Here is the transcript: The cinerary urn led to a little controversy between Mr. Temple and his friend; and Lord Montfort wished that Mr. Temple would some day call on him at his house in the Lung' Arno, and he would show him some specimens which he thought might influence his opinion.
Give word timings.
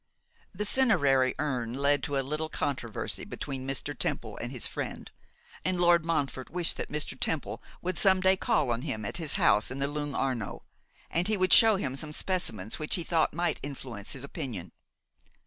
The 0.51 0.65
cinerary 0.65 1.35
urn 1.37 1.75
led 1.75 2.01
to 2.01 2.17
a 2.17 2.25
little 2.25 2.49
controversy 2.49 3.23
between 3.23 3.67
Mr. 3.67 3.95
Temple 3.95 4.35
and 4.41 4.51
his 4.51 4.65
friend; 4.65 5.11
and 5.63 5.79
Lord 5.79 6.05
Montfort 6.07 6.49
wished 6.49 6.75
that 6.77 6.91
Mr. 6.91 7.15
Temple 7.19 7.61
would 7.83 7.99
some 7.99 8.19
day 8.19 8.35
call 8.35 8.71
on 8.71 8.81
him 8.81 9.05
at 9.05 9.17
his 9.17 9.35
house 9.35 9.69
in 9.69 9.77
the 9.77 9.87
Lung' 9.87 10.15
Arno, 10.15 10.63
and 11.11 11.27
he 11.27 11.37
would 11.37 11.53
show 11.53 11.75
him 11.75 11.95
some 11.95 12.13
specimens 12.13 12.79
which 12.79 12.95
he 12.95 13.03
thought 13.03 13.31
might 13.35 13.59
influence 13.61 14.13
his 14.13 14.23
opinion. 14.23 14.71